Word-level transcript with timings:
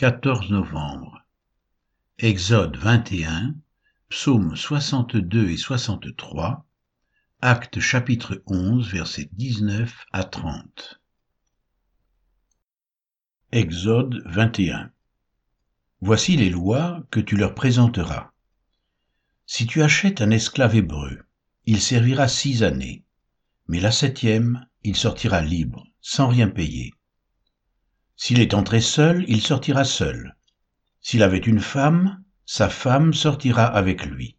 14 0.00 0.48
novembre. 0.48 1.26
Exode 2.16 2.74
21, 2.78 3.54
psaumes 4.08 4.56
62 4.56 5.50
et 5.50 5.58
63, 5.58 6.64
Actes 7.42 7.80
chapitre 7.80 8.42
11 8.46 8.90
versets 8.90 9.28
19 9.32 10.06
à 10.10 10.24
30. 10.24 11.02
Exode 13.52 14.22
21. 14.24 14.90
Voici 16.00 16.34
les 16.38 16.48
lois 16.48 17.02
que 17.10 17.20
tu 17.20 17.36
leur 17.36 17.54
présenteras. 17.54 18.30
Si 19.44 19.66
tu 19.66 19.82
achètes 19.82 20.22
un 20.22 20.30
esclave 20.30 20.76
hébreu, 20.76 21.26
il 21.66 21.78
servira 21.78 22.26
six 22.26 22.62
années, 22.62 23.04
mais 23.68 23.80
la 23.80 23.92
septième, 23.92 24.66
il 24.82 24.96
sortira 24.96 25.42
libre, 25.42 25.86
sans 26.00 26.28
rien 26.28 26.48
payer. 26.48 26.94
S'il 28.22 28.38
est 28.40 28.52
entré 28.52 28.82
seul, 28.82 29.24
il 29.28 29.40
sortira 29.40 29.82
seul. 29.82 30.36
S'il 31.00 31.22
avait 31.22 31.38
une 31.38 31.58
femme, 31.58 32.22
sa 32.44 32.68
femme 32.68 33.14
sortira 33.14 33.64
avec 33.64 34.04
lui. 34.04 34.36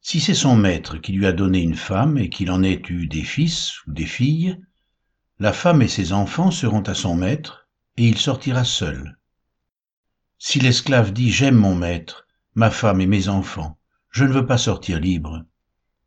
Si 0.00 0.20
c'est 0.20 0.32
son 0.32 0.54
maître 0.54 0.96
qui 0.98 1.12
lui 1.12 1.26
a 1.26 1.32
donné 1.32 1.60
une 1.60 1.74
femme 1.74 2.16
et 2.18 2.30
qu'il 2.30 2.52
en 2.52 2.62
ait 2.62 2.80
eu 2.88 3.08
des 3.08 3.24
fils 3.24 3.84
ou 3.88 3.92
des 3.92 4.06
filles, 4.06 4.60
la 5.40 5.52
femme 5.52 5.82
et 5.82 5.88
ses 5.88 6.12
enfants 6.12 6.52
seront 6.52 6.82
à 6.82 6.94
son 6.94 7.16
maître, 7.16 7.68
et 7.96 8.06
il 8.06 8.16
sortira 8.16 8.62
seul. 8.62 9.18
Si 10.38 10.60
l'esclave 10.60 11.12
dit 11.12 11.32
J'aime 11.32 11.56
mon 11.56 11.74
maître, 11.74 12.28
ma 12.54 12.70
femme 12.70 13.00
et 13.00 13.08
mes 13.08 13.28
enfants, 13.28 13.76
je 14.12 14.22
ne 14.22 14.32
veux 14.32 14.46
pas 14.46 14.56
sortir 14.56 15.00
libre, 15.00 15.44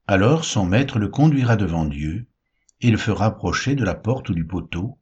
alors 0.08 0.45
son 0.45 0.66
maître 0.66 0.99
le 0.99 1.09
conduira 1.09 1.58
devant 1.58 1.83
Dieu, 1.83 2.30
et 2.80 2.91
le 2.91 2.97
fera 2.97 3.25
approcher 3.25 3.75
de 3.75 3.83
la 3.83 3.94
porte 3.94 4.30
ou 4.30 4.33
du 4.33 4.47
poteau, 4.47 4.98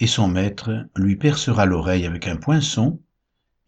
et 0.00 0.06
son 0.06 0.28
maître 0.28 0.86
lui 0.96 1.16
percera 1.16 1.66
l'oreille 1.66 2.06
avec 2.06 2.28
un 2.28 2.36
poinçon, 2.36 3.00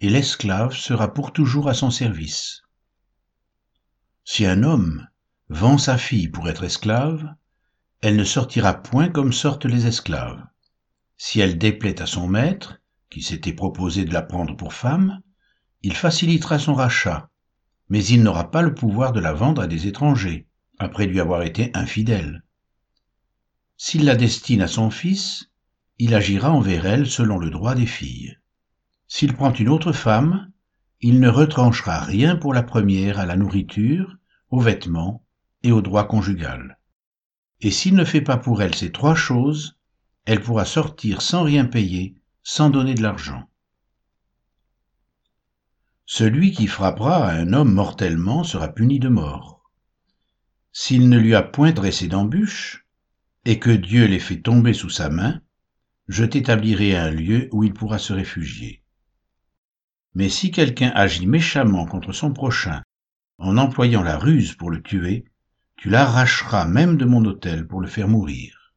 et 0.01 0.09
l'esclave 0.09 0.75
sera 0.75 1.13
pour 1.13 1.33
toujours 1.33 1.69
à 1.69 1.75
son 1.75 1.91
service. 1.91 2.63
Si 4.25 4.47
un 4.47 4.63
homme 4.63 5.09
vend 5.49 5.79
sa 5.79 5.99
fille 5.99 6.29
pour 6.29 6.49
être 6.49 6.65
esclave, 6.65 7.35
elle 8.01 8.17
ne 8.17 8.25
sortira 8.25 8.75
point 8.75 9.09
comme 9.09 9.33
sortent 9.33 9.67
les 9.67 9.87
esclaves. 9.87 10.43
Si 11.19 11.41
elle 11.41 11.59
déplaît 11.59 12.01
à 12.01 12.07
son 12.07 12.29
maître, 12.29 12.81
qui 13.11 13.23
s'était 13.23 13.53
proposé 13.53 14.05
de 14.05 14.13
la 14.13 14.23
prendre 14.23 14.57
pour 14.57 14.73
femme, 14.73 15.21
il 15.83 15.95
facilitera 15.95 16.59
son 16.59 16.75
rachat, 16.75 17.29
mais 17.89 18.05
il 18.05 18.23
n'aura 18.23 18.51
pas 18.51 18.63
le 18.63 18.75
pouvoir 18.75 19.13
de 19.13 19.21
la 19.21 19.33
vendre 19.33 19.63
à 19.63 19.67
des 19.67 19.87
étrangers, 19.87 20.47
après 20.79 21.07
lui 21.07 21.21
avoir 21.21 21.43
été 21.43 21.71
infidèle. 21.75 22.45
S'il 23.77 24.05
la 24.05 24.15
destine 24.15 24.63
à 24.63 24.69
son 24.69 24.91
fils, 24.91 25.50
il 26.03 26.15
agira 26.15 26.51
envers 26.51 26.87
elle 26.87 27.07
selon 27.07 27.37
le 27.37 27.51
droit 27.51 27.75
des 27.75 27.85
filles. 27.85 28.39
S'il 29.07 29.35
prend 29.35 29.53
une 29.53 29.69
autre 29.69 29.93
femme, 29.93 30.51
il 31.03 31.21
ne 31.21 31.29
retranchera 31.29 32.01
rien 32.01 32.37
pour 32.37 32.55
la 32.55 32.63
première 32.63 33.19
à 33.19 33.27
la 33.27 33.37
nourriture, 33.37 34.17
aux 34.49 34.61
vêtements 34.61 35.27
et 35.63 35.73
au 35.73 35.83
droit 35.83 36.09
conjugal. 36.09 36.79
Et 37.61 37.71
s'il 37.71 37.97
ne 37.97 38.07
fait 38.07 38.23
pas 38.23 38.39
pour 38.39 38.63
elle 38.63 38.75
ces 38.75 38.91
trois 38.91 39.15
choses, 39.15 39.79
elle 40.25 40.41
pourra 40.41 40.65
sortir 40.65 41.21
sans 41.21 41.43
rien 41.43 41.67
payer, 41.67 42.15
sans 42.43 42.71
donner 42.71 42.95
de 42.95 43.03
l'argent. 43.03 43.51
Celui 46.07 46.53
qui 46.53 46.67
frappera 46.67 47.29
un 47.29 47.53
homme 47.53 47.75
mortellement 47.75 48.43
sera 48.43 48.69
puni 48.69 49.01
de 49.01 49.11
mort. 49.11 49.71
S'il 50.73 51.11
ne 51.11 51.19
lui 51.19 51.35
a 51.35 51.43
point 51.43 51.73
dressé 51.73 52.09
d'embûche, 52.09 52.87
et 53.45 53.59
que 53.59 53.71
Dieu 53.71 54.07
l'ait 54.07 54.19
fait 54.19 54.41
tomber 54.41 54.73
sous 54.73 54.89
sa 54.89 55.11
main, 55.11 55.43
je 56.11 56.25
t'établirai 56.25 56.97
un 56.97 57.13
lieu 57.13 57.49
où 57.53 57.63
il 57.63 57.73
pourra 57.73 58.01
se 58.01 58.13
réfugier. 58.13 58.83
Mais 60.15 60.29
si 60.29 60.51
quelqu'un 60.51 60.91
agit 60.97 61.29
méchamment 61.29 61.87
contre 61.87 62.13
son 62.13 62.33
prochain 62.33 62.83
en 63.39 63.57
employant 63.57 64.03
la 64.03 64.19
ruse 64.19 64.55
pour 64.55 64.73
le 64.73 64.83
tuer, 64.83 65.25
tu 65.77 65.89
l'arracheras 65.89 66.65
même 66.65 66.97
de 66.97 67.05
mon 67.05 67.25
autel 67.25 67.65
pour 67.65 67.81
le 67.81 67.87
faire 67.87 68.09
mourir. 68.09 68.75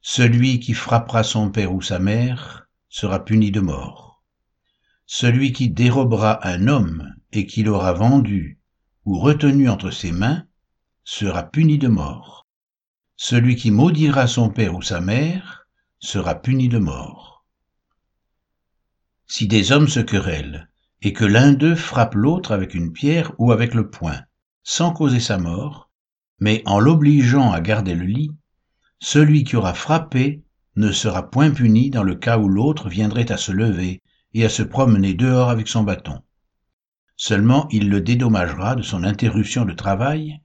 Celui 0.00 0.58
qui 0.58 0.72
frappera 0.72 1.22
son 1.22 1.50
père 1.50 1.74
ou 1.74 1.82
sa 1.82 1.98
mère 1.98 2.70
sera 2.88 3.22
puni 3.22 3.50
de 3.50 3.60
mort. 3.60 4.24
Celui 5.04 5.52
qui 5.52 5.68
dérobera 5.68 6.48
un 6.48 6.66
homme 6.66 7.14
et 7.32 7.44
qui 7.44 7.62
l'aura 7.62 7.92
vendu 7.92 8.58
ou 9.04 9.18
retenu 9.18 9.68
entre 9.68 9.90
ses 9.90 10.12
mains 10.12 10.46
sera 11.04 11.42
puni 11.42 11.76
de 11.76 11.88
mort. 11.88 12.46
Celui 13.16 13.54
qui 13.54 13.70
maudira 13.70 14.26
son 14.26 14.48
père 14.48 14.74
ou 14.74 14.80
sa 14.80 15.02
mère 15.02 15.59
sera 16.00 16.34
puni 16.34 16.68
de 16.68 16.78
mort. 16.78 17.44
Si 19.26 19.46
des 19.46 19.70
hommes 19.70 19.88
se 19.88 20.00
querellent, 20.00 20.70
et 21.02 21.12
que 21.12 21.24
l'un 21.24 21.52
d'eux 21.52 21.74
frappe 21.74 22.14
l'autre 22.14 22.52
avec 22.52 22.74
une 22.74 22.92
pierre 22.92 23.32
ou 23.38 23.52
avec 23.52 23.74
le 23.74 23.90
poing, 23.90 24.20
sans 24.62 24.92
causer 24.92 25.20
sa 25.20 25.38
mort, 25.38 25.90
mais 26.40 26.62
en 26.64 26.80
l'obligeant 26.80 27.52
à 27.52 27.60
garder 27.60 27.94
le 27.94 28.06
lit, 28.06 28.32
celui 28.98 29.44
qui 29.44 29.56
aura 29.56 29.74
frappé 29.74 30.42
ne 30.76 30.90
sera 30.90 31.30
point 31.30 31.50
puni 31.50 31.90
dans 31.90 32.02
le 32.02 32.14
cas 32.14 32.38
où 32.38 32.48
l'autre 32.48 32.88
viendrait 32.88 33.30
à 33.30 33.36
se 33.36 33.52
lever 33.52 34.02
et 34.32 34.44
à 34.44 34.48
se 34.48 34.62
promener 34.62 35.14
dehors 35.14 35.50
avec 35.50 35.68
son 35.68 35.82
bâton. 35.82 36.22
Seulement 37.16 37.68
il 37.70 37.90
le 37.90 38.00
dédommagera 38.00 38.74
de 38.74 38.82
son 38.82 39.04
interruption 39.04 39.66
de 39.66 39.74
travail, 39.74 40.40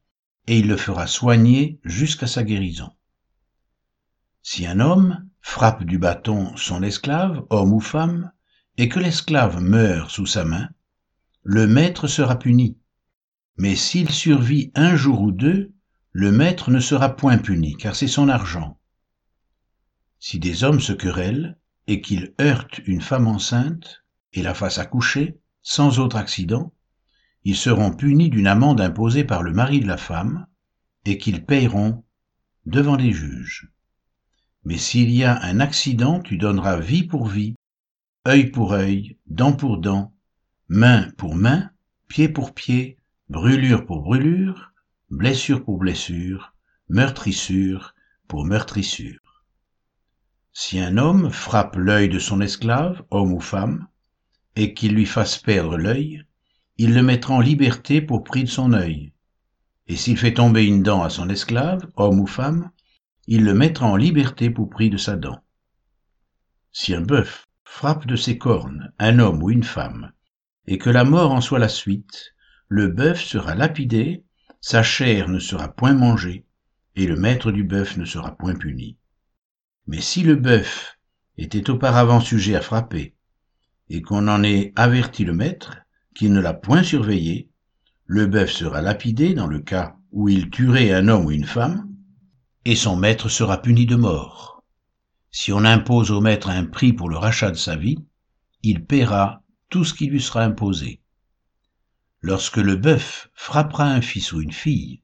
et 0.48 0.60
il 0.60 0.68
le 0.68 0.78
fera 0.78 1.08
soigner 1.08 1.80
jusqu'à 1.86 2.28
sa 2.28 2.44
guérison. 2.44 2.92
Si 4.42 4.68
un 4.68 4.80
homme 4.80 5.26
frappe 5.48 5.84
du 5.84 6.00
bâton 6.00 6.58
son 6.58 6.82
esclave, 6.82 7.46
homme 7.52 7.72
ou 7.72 7.80
femme, 7.80 8.32
et 8.78 8.90
que 8.90 9.00
l'esclave 9.00 9.62
meurt 9.62 10.10
sous 10.10 10.26
sa 10.26 10.44
main, 10.44 10.70
le 11.44 11.68
maître 11.68 12.08
sera 12.08 12.38
puni. 12.38 12.78
Mais 13.56 13.76
s'il 13.76 14.10
survit 14.10 14.72
un 14.74 14.96
jour 14.96 15.22
ou 15.22 15.32
deux, 15.32 15.72
le 16.12 16.32
maître 16.32 16.72
ne 16.72 16.80
sera 16.80 17.16
point 17.16 17.38
puni, 17.38 17.78
car 17.78 17.96
c'est 17.96 18.08
son 18.08 18.28
argent. 18.28 18.80
Si 20.20 20.40
des 20.40 20.64
hommes 20.64 20.82
se 20.82 20.94
querellent, 20.94 21.58
et 21.86 22.02
qu'ils 22.02 22.34
heurtent 22.42 22.80
une 22.80 23.02
femme 23.02 23.28
enceinte, 23.28 24.04
et 24.34 24.42
la 24.42 24.56
fassent 24.56 24.80
accoucher, 24.80 25.40
sans 25.62 26.00
autre 26.00 26.18
accident, 26.18 26.74
ils 27.44 27.56
seront 27.56 27.92
punis 27.92 28.32
d'une 28.32 28.48
amende 28.48 28.82
imposée 28.82 29.24
par 29.24 29.44
le 29.44 29.54
mari 29.54 29.80
de 29.80 29.88
la 29.88 29.98
femme, 29.98 30.48
et 31.06 31.20
qu'ils 31.20 31.46
payeront 31.46 32.04
devant 32.66 32.96
les 32.96 33.14
juges. 33.14 33.72
Mais 34.66 34.78
s'il 34.80 35.12
y 35.12 35.24
a 35.24 35.40
un 35.44 35.60
accident, 35.60 36.20
tu 36.20 36.38
donneras 36.38 36.80
vie 36.80 37.04
pour 37.04 37.28
vie, 37.28 37.56
œil 38.28 38.50
pour 38.50 38.74
œil, 38.74 39.16
dent 39.28 39.54
pour 39.54 39.78
dent, 39.78 40.12
main 40.68 41.12
pour 41.18 41.36
main, 41.36 41.70
pied 42.08 42.28
pour 42.28 42.56
pied, 42.56 42.98
brûlure 43.30 43.86
pour 43.86 44.02
brûlure, 44.02 44.74
blessure 45.12 45.64
pour 45.64 45.78
blessure, 45.78 46.56
meurtrissure 46.90 47.94
pour 48.28 48.44
meurtrissure. 48.44 49.44
Si 50.52 50.80
un 50.80 50.98
homme 50.98 51.30
frappe 51.30 51.76
l'œil 51.76 52.10
de 52.10 52.18
son 52.18 52.42
esclave, 52.42 53.04
homme 53.12 53.34
ou 53.34 53.40
femme, 53.40 53.88
et 54.56 54.74
qu'il 54.74 54.94
lui 54.94 55.06
fasse 55.06 55.38
perdre 55.38 55.78
l'œil, 55.78 56.26
il 56.78 56.96
le 56.96 57.04
mettra 57.04 57.36
en 57.36 57.40
liberté 57.40 58.02
pour 58.02 58.24
prix 58.24 58.46
de 58.46 58.50
son 58.50 58.74
œil. 58.74 59.14
Et 59.88 59.96
s'il 59.96 60.18
fait 60.18 60.34
tomber 60.34 60.66
une 60.66 60.82
dent 60.82 61.04
à 61.04 61.10
son 61.12 61.30
esclave, 61.30 61.88
homme 61.98 62.20
ou 62.20 62.26
femme, 62.26 62.72
il 63.28 63.44
le 63.44 63.54
mettra 63.54 63.88
en 63.88 63.96
liberté 63.96 64.50
pour 64.50 64.70
prix 64.70 64.90
de 64.90 64.98
sa 64.98 65.16
dent. 65.16 65.42
Si 66.72 66.94
un 66.94 67.02
bœuf 67.02 67.48
frappe 67.64 68.06
de 68.06 68.16
ses 68.16 68.38
cornes 68.38 68.94
un 69.00 69.20
homme 69.20 69.42
ou 69.42 69.50
une 69.50 69.64
femme, 69.64 70.12
et 70.68 70.78
que 70.78 70.90
la 70.90 71.04
mort 71.04 71.32
en 71.32 71.42
soit 71.42 71.60
la 71.60 71.70
suite, 71.70 72.34
le 72.68 72.88
bœuf 72.88 73.22
sera 73.22 73.56
lapidé, 73.56 74.24
sa 74.62 74.84
chair 74.84 75.30
ne 75.30 75.40
sera 75.40 75.70
point 75.70 75.94
mangée, 75.94 76.46
et 76.96 77.08
le 77.08 77.16
maître 77.16 77.52
du 77.52 77.64
bœuf 77.64 77.98
ne 77.98 78.06
sera 78.06 78.36
point 78.36 78.56
puni. 78.56 78.98
Mais 79.88 80.02
si 80.02 80.24
le 80.24 80.36
bœuf 80.36 80.98
était 81.38 81.70
auparavant 81.70 82.20
sujet 82.20 82.56
à 82.56 82.62
frapper, 82.62 83.16
et 83.90 84.02
qu'on 84.02 84.28
en 84.28 84.44
ait 84.44 84.74
averti 84.76 85.26
le 85.26 85.34
maître, 85.34 85.78
qu'il 86.16 86.34
ne 86.34 86.40
l'a 86.40 86.54
point 86.54 86.84
surveillé, 86.84 87.50
le 88.06 88.26
bœuf 88.26 88.52
sera 88.52 88.82
lapidé 88.82 89.34
dans 89.34 89.48
le 89.48 89.60
cas 89.60 89.98
où 90.12 90.30
il 90.30 90.50
tuerait 90.50 90.92
un 90.92 91.08
homme 91.08 91.26
ou 91.26 91.32
une 91.32 91.46
femme, 91.46 91.95
et 92.66 92.76
son 92.76 92.96
maître 92.96 93.30
sera 93.30 93.62
puni 93.62 93.86
de 93.86 93.96
mort. 93.96 94.64
Si 95.32 95.54
on 95.54 95.64
impose 95.64 96.12
au 96.12 96.20
maître 96.20 96.50
un 96.50 96.66
prix 96.66 96.94
pour 96.94 97.10
le 97.10 97.18
rachat 97.18 97.52
de 97.52 97.58
sa 97.58 97.76
vie, 97.76 98.04
il 98.64 98.86
paiera 98.86 99.44
tout 99.70 99.86
ce 99.86 99.94
qui 99.94 100.08
lui 100.08 100.22
sera 100.22 100.44
imposé. 100.44 101.02
Lorsque 102.22 102.58
le 102.58 102.76
bœuf 102.76 103.30
frappera 103.36 103.86
un 103.86 104.02
fils 104.02 104.32
ou 104.32 104.42
une 104.42 104.52
fille, 104.52 105.02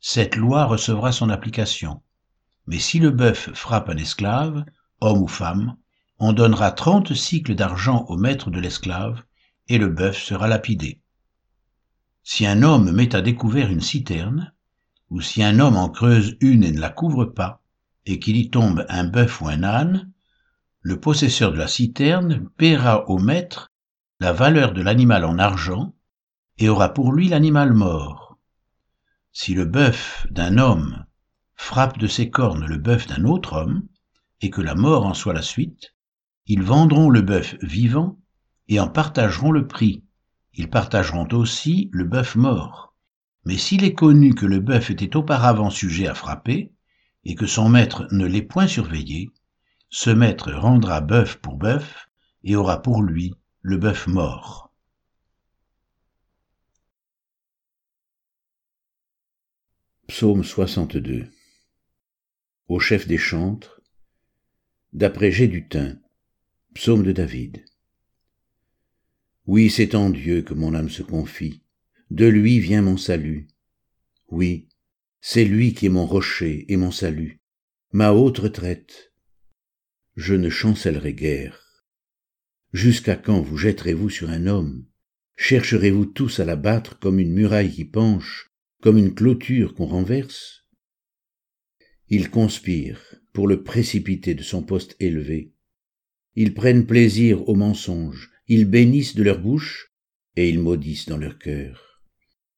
cette 0.00 0.34
loi 0.34 0.64
recevra 0.64 1.12
son 1.12 1.30
application. 1.30 2.02
Mais 2.66 2.78
si 2.78 2.98
le 2.98 3.10
bœuf 3.10 3.50
frappe 3.54 3.90
un 3.90 3.96
esclave, 3.96 4.64
homme 5.00 5.22
ou 5.22 5.28
femme, 5.28 5.76
on 6.18 6.32
donnera 6.32 6.72
trente 6.72 7.14
cycles 7.14 7.54
d'argent 7.54 8.06
au 8.08 8.16
maître 8.16 8.50
de 8.50 8.58
l'esclave, 8.58 9.22
et 9.68 9.78
le 9.78 9.88
bœuf 9.88 10.20
sera 10.20 10.48
lapidé. 10.48 11.00
Si 12.22 12.46
un 12.46 12.62
homme 12.62 12.90
met 12.90 13.14
à 13.14 13.20
découvert 13.20 13.70
une 13.70 13.82
citerne, 13.82 14.53
ou 15.14 15.20
si 15.20 15.44
un 15.44 15.60
homme 15.60 15.76
en 15.76 15.88
creuse 15.88 16.36
une 16.40 16.64
et 16.64 16.72
ne 16.72 16.80
la 16.80 16.90
couvre 16.90 17.24
pas, 17.24 17.62
et 18.04 18.18
qu'il 18.18 18.36
y 18.36 18.50
tombe 18.50 18.84
un 18.88 19.04
bœuf 19.04 19.40
ou 19.40 19.46
un 19.46 19.62
âne, 19.62 20.10
le 20.80 20.98
possesseur 20.98 21.52
de 21.52 21.56
la 21.56 21.68
citerne 21.68 22.48
paiera 22.56 23.08
au 23.08 23.20
maître 23.20 23.70
la 24.18 24.32
valeur 24.32 24.72
de 24.72 24.82
l'animal 24.82 25.24
en 25.24 25.38
argent 25.38 25.94
et 26.58 26.68
aura 26.68 26.92
pour 26.92 27.12
lui 27.12 27.28
l'animal 27.28 27.72
mort. 27.74 28.40
Si 29.30 29.54
le 29.54 29.64
bœuf 29.64 30.26
d'un 30.30 30.58
homme 30.58 31.06
frappe 31.54 31.96
de 31.98 32.08
ses 32.08 32.28
cornes 32.28 32.66
le 32.66 32.78
bœuf 32.78 33.06
d'un 33.06 33.24
autre 33.24 33.52
homme, 33.52 33.86
et 34.40 34.50
que 34.50 34.62
la 34.62 34.74
mort 34.74 35.06
en 35.06 35.14
soit 35.14 35.32
la 35.32 35.42
suite, 35.42 35.94
ils 36.46 36.64
vendront 36.64 37.08
le 37.08 37.22
bœuf 37.22 37.54
vivant 37.62 38.18
et 38.66 38.80
en 38.80 38.88
partageront 38.88 39.52
le 39.52 39.68
prix. 39.68 40.02
Ils 40.54 40.68
partageront 40.68 41.28
aussi 41.30 41.88
le 41.92 42.02
bœuf 42.02 42.34
mort. 42.34 42.93
Mais 43.44 43.58
s'il 43.58 43.84
est 43.84 43.94
connu 43.94 44.34
que 44.34 44.46
le 44.46 44.60
bœuf 44.60 44.90
était 44.90 45.16
auparavant 45.16 45.70
sujet 45.70 46.06
à 46.06 46.14
frapper, 46.14 46.72
et 47.24 47.34
que 47.34 47.46
son 47.46 47.68
maître 47.68 48.06
ne 48.10 48.26
l'ait 48.26 48.42
point 48.42 48.66
surveillé, 48.66 49.30
ce 49.90 50.10
maître 50.10 50.52
rendra 50.52 51.00
bœuf 51.00 51.36
pour 51.36 51.56
bœuf 51.56 52.08
et 52.42 52.56
aura 52.56 52.82
pour 52.82 53.02
lui 53.02 53.34
le 53.62 53.76
bœuf 53.76 54.06
mort. 54.06 54.72
Psaume 60.06 60.44
62 60.44 61.30
Au 62.68 62.78
chef 62.78 63.06
des 63.08 63.18
chantres, 63.18 63.80
d'après 64.92 65.32
Gédutin, 65.32 65.96
psaume 66.74 67.02
de 67.02 67.12
David. 67.12 67.64
Oui, 69.46 69.70
c'est 69.70 69.94
en 69.94 70.10
Dieu 70.10 70.42
que 70.42 70.54
mon 70.54 70.74
âme 70.74 70.90
se 70.90 71.02
confie, 71.02 71.63
de 72.10 72.26
lui 72.26 72.60
vient 72.60 72.82
mon 72.82 72.96
salut. 72.96 73.48
Oui, 74.28 74.68
c'est 75.20 75.44
lui 75.44 75.74
qui 75.74 75.86
est 75.86 75.90
mon 75.90 76.06
rocher 76.06 76.64
et 76.72 76.76
mon 76.76 76.90
salut, 76.90 77.40
ma 77.92 78.12
haute 78.12 78.38
retraite. 78.38 79.12
Je 80.16 80.34
ne 80.34 80.50
chancellerai 80.50 81.14
guère. 81.14 81.84
Jusqu'à 82.72 83.16
quand 83.16 83.40
vous 83.40 83.56
jetterez-vous 83.56 84.10
sur 84.10 84.30
un 84.30 84.46
homme? 84.46 84.86
Chercherez-vous 85.36 86.06
tous 86.06 86.40
à 86.40 86.44
l'abattre 86.44 86.98
comme 86.98 87.18
une 87.18 87.32
muraille 87.32 87.72
qui 87.72 87.84
penche, 87.84 88.50
comme 88.82 88.98
une 88.98 89.14
clôture 89.14 89.74
qu'on 89.74 89.86
renverse? 89.86 90.66
Ils 92.08 92.30
conspirent 92.30 93.16
pour 93.32 93.48
le 93.48 93.62
précipiter 93.62 94.34
de 94.34 94.42
son 94.42 94.62
poste 94.62 94.94
élevé. 95.00 95.52
Ils 96.36 96.54
prennent 96.54 96.86
plaisir 96.86 97.48
au 97.48 97.54
mensonge, 97.54 98.30
ils 98.46 98.64
bénissent 98.64 99.16
de 99.16 99.22
leur 99.22 99.40
bouche, 99.40 99.92
et 100.36 100.48
ils 100.48 100.60
maudissent 100.60 101.06
dans 101.06 101.16
leur 101.16 101.38
cœur. 101.38 101.93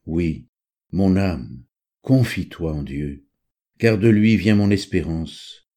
Oui, 0.06 0.46
mon 0.92 1.16
âme, 1.16 1.64
confie-toi 2.02 2.72
en 2.72 2.82
Dieu, 2.82 3.26
car 3.78 3.98
de 3.98 4.08
lui 4.08 4.36
vient 4.36 4.54
mon 4.54 4.70
espérance. 4.70 5.68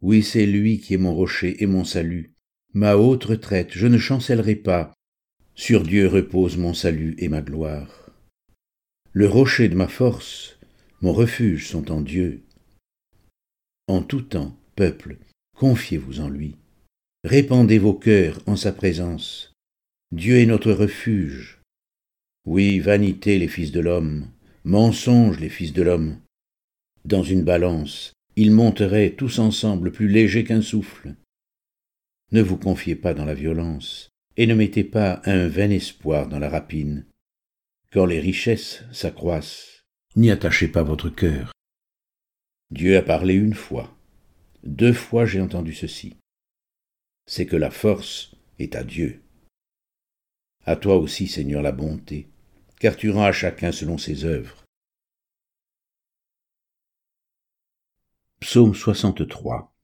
Oui, 0.00 0.22
c'est 0.22 0.46
lui 0.46 0.80
qui 0.80 0.94
est 0.94 0.98
mon 0.98 1.14
rocher 1.14 1.62
et 1.62 1.66
mon 1.66 1.84
salut, 1.84 2.34
ma 2.72 2.96
haute 2.96 3.24
retraite, 3.24 3.70
je 3.72 3.86
ne 3.86 3.98
chancellerai 3.98 4.56
pas. 4.56 4.92
Sur 5.54 5.82
Dieu 5.82 6.08
repose 6.08 6.56
mon 6.56 6.74
salut 6.74 7.14
et 7.18 7.28
ma 7.28 7.42
gloire. 7.42 8.10
Le 9.12 9.28
rocher 9.28 9.68
de 9.68 9.76
ma 9.76 9.86
force, 9.86 10.58
mon 11.00 11.12
refuge 11.12 11.68
sont 11.68 11.92
en 11.92 12.00
Dieu. 12.00 12.42
En 13.86 14.02
tout 14.02 14.22
temps, 14.22 14.58
peuple, 14.74 15.18
confiez-vous 15.54 16.20
en 16.20 16.28
lui. 16.28 16.56
Répandez 17.22 17.78
vos 17.78 17.94
cœurs 17.94 18.40
en 18.46 18.56
sa 18.56 18.72
présence. 18.72 19.52
Dieu 20.10 20.38
est 20.38 20.46
notre 20.46 20.72
refuge. 20.72 21.53
Oui, 22.46 22.78
vanité 22.78 23.38
les 23.38 23.48
fils 23.48 23.72
de 23.72 23.80
l'homme, 23.80 24.28
Mensonges, 24.64 25.40
les 25.40 25.48
fils 25.48 25.72
de 25.72 25.82
l'homme. 25.82 26.20
Dans 27.06 27.22
une 27.22 27.42
balance, 27.42 28.12
ils 28.36 28.50
monteraient 28.50 29.14
tous 29.16 29.38
ensemble 29.38 29.92
plus 29.92 30.08
légers 30.08 30.44
qu'un 30.44 30.60
souffle. 30.60 31.14
Ne 32.32 32.42
vous 32.42 32.58
confiez 32.58 32.96
pas 32.96 33.14
dans 33.14 33.24
la 33.24 33.32
violence, 33.32 34.10
et 34.36 34.46
ne 34.46 34.54
mettez 34.54 34.84
pas 34.84 35.22
un 35.24 35.48
vain 35.48 35.70
espoir 35.70 36.28
dans 36.28 36.38
la 36.38 36.50
rapine. 36.50 37.06
Quand 37.92 38.04
les 38.04 38.20
richesses 38.20 38.84
s'accroissent, 38.92 39.82
n'y 40.14 40.30
attachez 40.30 40.68
pas 40.68 40.82
votre 40.82 41.08
cœur. 41.08 41.50
Dieu 42.70 42.98
a 42.98 43.02
parlé 43.02 43.34
une 43.34 43.54
fois. 43.54 43.96
Deux 44.64 44.92
fois 44.92 45.24
j'ai 45.24 45.40
entendu 45.40 45.72
ceci. 45.72 46.16
C'est 47.26 47.46
que 47.46 47.56
la 47.56 47.70
force 47.70 48.34
est 48.58 48.76
à 48.76 48.84
Dieu. 48.84 49.22
À 50.66 50.76
toi 50.76 50.96
aussi, 50.96 51.26
Seigneur, 51.26 51.62
la 51.62 51.72
bonté 51.72 52.28
car 52.78 52.96
tu 52.96 53.10
rends 53.10 53.24
à 53.24 53.32
chacun 53.32 53.72
selon 53.72 53.98
ses 53.98 54.24
œuvres. 54.24 54.64
Psaume 58.40 58.74
63 58.74 59.74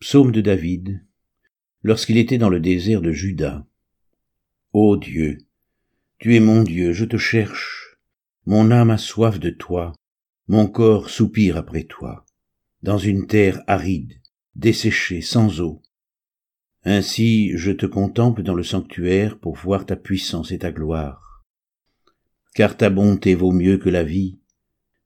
Psaume 0.00 0.32
de 0.32 0.40
David, 0.40 1.04
lorsqu'il 1.82 2.18
était 2.18 2.38
dans 2.38 2.50
le 2.50 2.60
désert 2.60 3.00
de 3.00 3.10
Juda. 3.10 3.66
Ô 4.72 4.96
Dieu, 4.96 5.38
tu 6.18 6.36
es 6.36 6.40
mon 6.40 6.62
Dieu, 6.62 6.92
je 6.92 7.04
te 7.04 7.16
cherche, 7.16 7.96
mon 8.44 8.70
âme 8.70 8.90
a 8.90 8.98
soif 8.98 9.38
de 9.38 9.50
toi, 9.50 9.92
mon 10.46 10.66
corps 10.66 11.10
soupire 11.10 11.56
après 11.56 11.84
toi, 11.84 12.26
dans 12.82 12.98
une 12.98 13.26
terre 13.26 13.62
aride, 13.66 14.20
desséchée, 14.54 15.20
sans 15.20 15.60
eau. 15.60 15.82
Ainsi 16.84 17.56
je 17.56 17.72
te 17.72 17.86
contemple 17.86 18.42
dans 18.42 18.54
le 18.54 18.62
sanctuaire 18.62 19.38
pour 19.38 19.56
voir 19.56 19.86
ta 19.86 19.96
puissance 19.96 20.52
et 20.52 20.58
ta 20.58 20.70
gloire 20.70 21.27
car 22.58 22.76
ta 22.76 22.90
bonté 22.90 23.36
vaut 23.36 23.52
mieux 23.52 23.78
que 23.78 23.88
la 23.88 24.02
vie. 24.02 24.40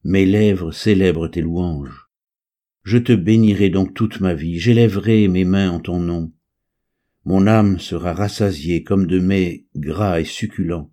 Mes 0.03 0.25
lèvres 0.25 0.71
célèbrent 0.71 1.27
tes 1.27 1.41
louanges. 1.41 2.09
Je 2.81 2.97
te 2.97 3.13
bénirai 3.13 3.69
donc 3.69 3.93
toute 3.93 4.21
ma 4.21 4.33
vie, 4.33 4.57
j'élèverai 4.57 5.27
mes 5.27 5.45
mains 5.45 5.69
en 5.69 5.79
ton 5.79 5.99
nom. 5.99 6.33
Mon 7.25 7.45
âme 7.45 7.79
sera 7.79 8.11
rassasiée 8.11 8.81
comme 8.81 9.05
de 9.05 9.19
mets 9.19 9.67
gras 9.75 10.19
et 10.19 10.25
succulents. 10.25 10.91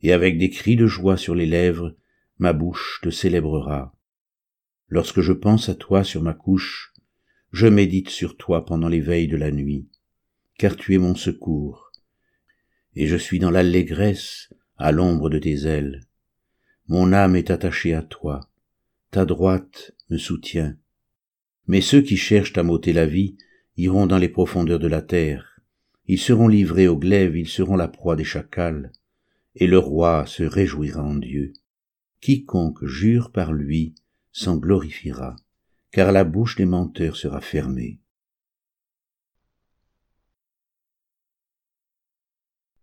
Et 0.00 0.12
avec 0.12 0.38
des 0.38 0.48
cris 0.48 0.76
de 0.76 0.86
joie 0.86 1.16
sur 1.16 1.34
les 1.34 1.46
lèvres, 1.46 1.96
ma 2.38 2.52
bouche 2.52 3.00
te 3.02 3.10
célébrera. 3.10 3.96
Lorsque 4.86 5.22
je 5.22 5.32
pense 5.32 5.68
à 5.68 5.74
toi 5.74 6.04
sur 6.04 6.22
ma 6.22 6.34
couche, 6.34 6.94
je 7.50 7.66
médite 7.66 8.10
sur 8.10 8.36
toi 8.36 8.64
pendant 8.64 8.86
les 8.86 9.00
veilles 9.00 9.26
de 9.26 9.36
la 9.36 9.50
nuit, 9.50 9.88
car 10.56 10.76
tu 10.76 10.94
es 10.94 10.98
mon 10.98 11.16
secours. 11.16 11.90
Et 12.94 13.08
je 13.08 13.16
suis 13.16 13.40
dans 13.40 13.50
l'allégresse 13.50 14.50
à 14.78 14.92
l'ombre 14.92 15.30
de 15.30 15.38
tes 15.38 15.66
ailes. 15.66 16.02
Mon 16.88 17.12
âme 17.12 17.36
est 17.36 17.50
attachée 17.50 17.94
à 17.94 18.02
toi, 18.02 18.48
ta 19.10 19.24
droite 19.24 19.92
me 20.10 20.18
soutient. 20.18 20.76
Mais 21.66 21.80
ceux 21.80 22.02
qui 22.02 22.16
cherchent 22.16 22.56
à 22.56 22.62
m'ôter 22.62 22.92
la 22.92 23.06
vie 23.06 23.36
iront 23.76 24.06
dans 24.06 24.18
les 24.18 24.28
profondeurs 24.28 24.78
de 24.78 24.86
la 24.86 25.02
terre. 25.02 25.60
Ils 26.06 26.18
seront 26.18 26.48
livrés 26.48 26.86
au 26.86 26.96
glaive, 26.96 27.36
ils 27.36 27.48
seront 27.48 27.76
la 27.76 27.88
proie 27.88 28.14
des 28.14 28.24
chacals, 28.24 28.92
et 29.54 29.66
le 29.66 29.78
roi 29.78 30.26
se 30.26 30.44
réjouira 30.44 31.02
en 31.02 31.16
Dieu. 31.16 31.52
Quiconque 32.20 32.84
jure 32.84 33.32
par 33.32 33.52
lui 33.52 33.94
s'en 34.32 34.56
glorifiera, 34.56 35.36
car 35.90 36.12
la 36.12 36.24
bouche 36.24 36.56
des 36.56 36.66
menteurs 36.66 37.16
sera 37.16 37.40
fermée. 37.40 37.98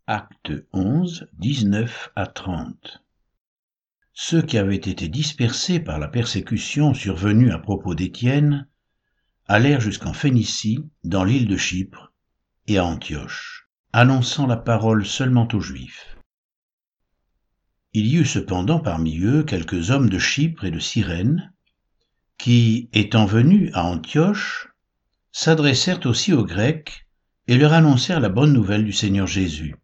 Acte 0.05 0.51
11, 0.73 1.29
19 1.39 2.11
à 2.17 2.27
30 2.27 3.05
Ceux 4.11 4.41
qui 4.41 4.57
avaient 4.57 4.75
été 4.75 5.07
dispersés 5.07 5.79
par 5.79 5.97
la 5.97 6.09
persécution 6.09 6.93
survenue 6.93 7.51
à 7.51 7.57
propos 7.57 7.95
d'Étienne 7.95 8.67
allèrent 9.47 9.79
jusqu'en 9.79 10.11
Phénicie, 10.11 10.83
dans 11.05 11.23
l'île 11.23 11.47
de 11.47 11.55
Chypre, 11.55 12.11
et 12.67 12.79
à 12.79 12.83
Antioche, 12.83 13.69
annonçant 13.93 14.45
la 14.45 14.57
parole 14.57 15.05
seulement 15.05 15.47
aux 15.53 15.61
Juifs. 15.61 16.17
Il 17.93 18.05
y 18.07 18.17
eut 18.17 18.25
cependant 18.25 18.81
parmi 18.81 19.19
eux 19.23 19.43
quelques 19.43 19.89
hommes 19.89 20.09
de 20.09 20.19
Chypre 20.19 20.65
et 20.65 20.71
de 20.71 20.79
Cyrène, 20.79 21.53
qui, 22.37 22.89
étant 22.91 23.25
venus 23.25 23.71
à 23.73 23.85
Antioche, 23.85 24.67
s'adressèrent 25.31 26.05
aussi 26.05 26.33
aux 26.33 26.43
Grecs 26.43 27.07
et 27.47 27.55
leur 27.55 27.71
annoncèrent 27.71 28.19
la 28.19 28.27
bonne 28.27 28.51
nouvelle 28.51 28.83
du 28.83 28.91
Seigneur 28.91 29.27
Jésus. 29.27 29.77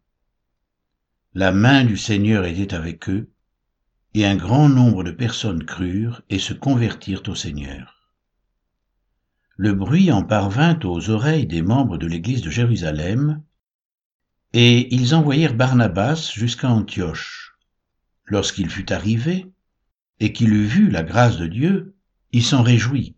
La 1.32 1.52
main 1.52 1.84
du 1.84 1.96
Seigneur 1.96 2.44
était 2.44 2.74
avec 2.74 3.08
eux, 3.08 3.30
et 4.14 4.26
un 4.26 4.34
grand 4.34 4.68
nombre 4.68 5.04
de 5.04 5.12
personnes 5.12 5.64
crurent 5.64 6.22
et 6.28 6.40
se 6.40 6.52
convertirent 6.52 7.22
au 7.28 7.36
Seigneur. 7.36 8.12
Le 9.56 9.72
bruit 9.72 10.10
en 10.10 10.24
parvint 10.24 10.76
aux 10.82 11.08
oreilles 11.08 11.46
des 11.46 11.62
membres 11.62 11.98
de 11.98 12.08
l'Église 12.08 12.42
de 12.42 12.50
Jérusalem, 12.50 13.44
et 14.54 14.92
ils 14.92 15.14
envoyèrent 15.14 15.54
Barnabas 15.54 16.32
jusqu'à 16.34 16.68
Antioche. 16.68 17.56
Lorsqu'il 18.24 18.68
fut 18.68 18.92
arrivé, 18.92 19.46
et 20.18 20.32
qu'il 20.32 20.52
eut 20.52 20.66
vu 20.66 20.90
la 20.90 21.04
grâce 21.04 21.36
de 21.36 21.46
Dieu, 21.46 21.94
il 22.32 22.42
s'en 22.42 22.64
réjouit, 22.64 23.14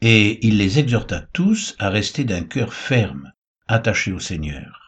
et 0.00 0.44
il 0.44 0.58
les 0.58 0.80
exhorta 0.80 1.20
tous 1.20 1.76
à 1.78 1.90
rester 1.90 2.24
d'un 2.24 2.42
cœur 2.42 2.74
ferme, 2.74 3.32
attaché 3.68 4.10
au 4.10 4.18
Seigneur 4.18 4.85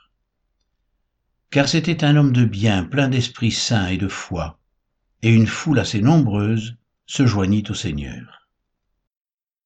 car 1.50 1.69
c'était 1.69 2.05
un 2.05 2.17
homme 2.17 2.33
de 2.33 2.45
bien, 2.45 2.85
plein 2.85 3.09
d'Esprit 3.09 3.50
Saint 3.50 3.88
et 3.88 3.97
de 3.97 4.09
foi, 4.09 4.61
et 5.23 5.31
une 5.31 5.47
foule 5.47 5.78
assez 5.78 6.02
nombreuse 6.02 6.76
se 7.07 7.26
joignit 7.26 7.71
au 7.71 7.75
Seigneur. 7.75 8.49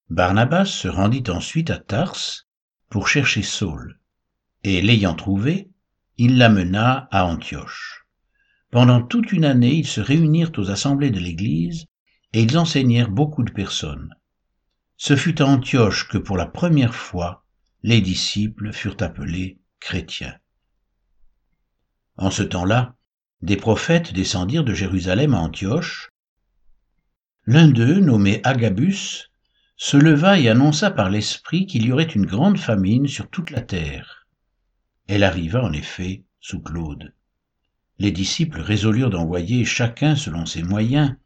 Barnabas 0.08 0.66
se 0.66 0.88
rendit 0.88 1.24
ensuite 1.28 1.70
à 1.70 1.78
Tars, 1.78 2.44
pour 2.88 3.08
chercher 3.08 3.42
Saul, 3.42 3.98
et 4.64 4.82
l'ayant 4.82 5.14
trouvé, 5.14 5.70
il 6.18 6.38
l'amena 6.38 7.08
à 7.10 7.24
Antioche. 7.24 8.06
Pendant 8.70 9.02
toute 9.02 9.32
une 9.32 9.44
année, 9.44 9.74
ils 9.74 9.86
se 9.86 10.00
réunirent 10.00 10.52
aux 10.58 10.70
assemblées 10.70 11.10
de 11.10 11.18
l'Église, 11.18 11.86
et 12.32 12.42
ils 12.42 12.58
enseignèrent 12.58 13.10
beaucoup 13.10 13.42
de 13.42 13.52
personnes. 13.52 14.14
Ce 14.96 15.16
fut 15.16 15.42
à 15.42 15.46
Antioche 15.46 16.08
que 16.08 16.18
pour 16.18 16.36
la 16.36 16.46
première 16.46 16.94
fois 16.94 17.44
les 17.82 18.00
disciples 18.00 18.72
furent 18.72 18.96
appelés 19.00 19.58
chrétiens. 19.80 20.36
En 22.16 22.30
ce 22.30 22.42
temps-là, 22.42 22.94
des 23.40 23.56
prophètes 23.56 24.12
descendirent 24.12 24.64
de 24.64 24.74
Jérusalem 24.74 25.34
à 25.34 25.38
Antioche. 25.38 26.10
L'un 27.46 27.68
d'eux, 27.68 28.00
nommé 28.00 28.40
Agabus, 28.44 29.30
se 29.76 29.96
leva 29.96 30.38
et 30.38 30.48
annonça 30.48 30.90
par 30.90 31.10
l'Esprit 31.10 31.66
qu'il 31.66 31.84
y 31.84 31.92
aurait 31.92 32.04
une 32.04 32.26
grande 32.26 32.58
famine 32.58 33.08
sur 33.08 33.28
toute 33.28 33.50
la 33.50 33.62
terre. 33.62 34.28
Elle 35.08 35.24
arriva 35.24 35.64
en 35.64 35.72
effet 35.72 36.24
sous 36.40 36.60
Claude. 36.60 37.12
Les 37.98 38.12
disciples 38.12 38.60
résolurent 38.60 39.10
d'envoyer 39.10 39.64
chacun 39.64 40.14
selon 40.14 40.46
ses 40.46 40.62
moyens 40.62 41.16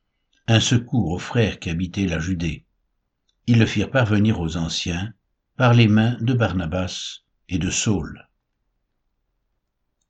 un 0.49 0.61
secours 0.61 1.11
aux 1.11 1.19
frères 1.19 1.59
qui 1.59 1.71
habitaient 1.71 2.07
la 2.07 2.19
Judée. 2.19 2.65
Ils 3.47 3.59
le 3.59 3.67
firent 3.67 3.91
parvenir 3.91 4.41
aux 4.41 4.57
anciens 4.57 5.13
par 5.57 5.75
les 5.75 5.89
mains 5.89 6.17
de 6.21 6.33
Barnabas 6.33 7.21
et 7.49 7.59
de 7.59 7.71
Saul. 7.71 8.26